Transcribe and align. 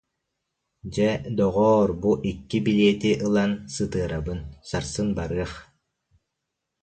Дьэ, 0.93 1.09
доҕоор, 1.37 1.89
бу 2.01 2.11
икки 2.29 2.59
билиэти 2.65 3.11
ылан 3.25 3.51
сы- 3.73 3.87
тыарабын, 3.91 4.39
сарсын 4.67 5.07
барыах 5.17 5.53